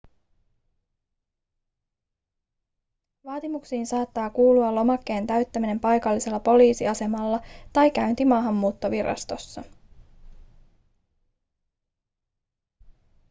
vaatimuksiin 3.25 3.87
saattaa 3.87 4.29
kuulua 4.29 4.75
lomakkeen 4.75 5.27
täyttäminen 5.27 5.79
paikallisella 5.79 6.39
poliisiasemalla 6.39 7.39
tai 7.73 7.91
käynti 7.91 8.25
maahanmuuttovirastossa 8.25 9.63